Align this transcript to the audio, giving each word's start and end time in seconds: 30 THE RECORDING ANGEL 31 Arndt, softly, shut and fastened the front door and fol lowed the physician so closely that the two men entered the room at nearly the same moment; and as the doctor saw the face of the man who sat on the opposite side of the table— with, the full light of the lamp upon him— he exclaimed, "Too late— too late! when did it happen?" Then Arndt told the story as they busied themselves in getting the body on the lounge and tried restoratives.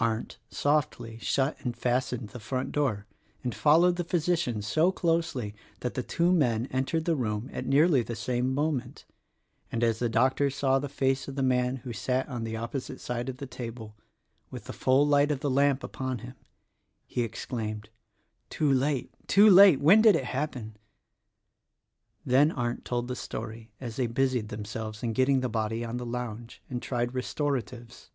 30 0.00 0.06
THE 0.06 0.10
RECORDING 0.10 0.16
ANGEL 0.16 0.38
31 0.48 0.48
Arndt, 0.48 0.60
softly, 0.82 1.18
shut 1.18 1.56
and 1.64 1.76
fastened 1.76 2.28
the 2.28 2.38
front 2.38 2.70
door 2.70 3.06
and 3.42 3.52
fol 3.52 3.80
lowed 3.80 3.96
the 3.96 4.04
physician 4.04 4.62
so 4.62 4.92
closely 4.92 5.56
that 5.80 5.94
the 5.94 6.04
two 6.04 6.30
men 6.32 6.68
entered 6.70 7.04
the 7.04 7.16
room 7.16 7.50
at 7.52 7.66
nearly 7.66 8.00
the 8.02 8.14
same 8.14 8.54
moment; 8.54 9.06
and 9.72 9.82
as 9.82 9.98
the 9.98 10.08
doctor 10.08 10.50
saw 10.50 10.78
the 10.78 10.88
face 10.88 11.26
of 11.26 11.34
the 11.34 11.42
man 11.42 11.78
who 11.78 11.92
sat 11.92 12.28
on 12.28 12.44
the 12.44 12.56
opposite 12.56 13.00
side 13.00 13.28
of 13.28 13.38
the 13.38 13.46
table— 13.46 13.96
with, 14.52 14.66
the 14.66 14.72
full 14.72 15.04
light 15.04 15.32
of 15.32 15.40
the 15.40 15.50
lamp 15.50 15.82
upon 15.82 16.18
him— 16.20 16.34
he 17.08 17.22
exclaimed, 17.24 17.90
"Too 18.50 18.72
late— 18.72 19.12
too 19.26 19.50
late! 19.50 19.80
when 19.80 20.00
did 20.00 20.14
it 20.14 20.26
happen?" 20.26 20.76
Then 22.24 22.52
Arndt 22.52 22.84
told 22.84 23.08
the 23.08 23.16
story 23.16 23.72
as 23.80 23.96
they 23.96 24.06
busied 24.06 24.48
themselves 24.48 25.02
in 25.02 25.12
getting 25.12 25.40
the 25.40 25.48
body 25.48 25.84
on 25.84 25.96
the 25.96 26.06
lounge 26.06 26.62
and 26.70 26.80
tried 26.80 27.14
restoratives. 27.14 28.10